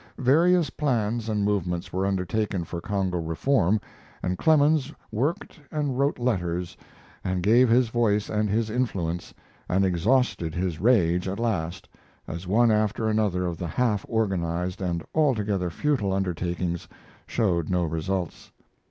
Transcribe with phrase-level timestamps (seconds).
[0.17, 3.79] ]Various plans and movements were undertaken for Congo reform,
[4.23, 6.75] and Clemens worked and wrote letters
[7.23, 9.31] and gave his voice and his influence
[9.69, 11.87] and exhausted his rage, at last,
[12.27, 16.87] as one after another of the half organized and altogether futile undertakings
[17.27, 18.51] showed no results.